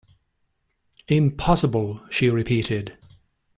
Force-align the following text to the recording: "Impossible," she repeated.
"Impossible," 1.09 2.01
she 2.09 2.27
repeated. 2.27 2.97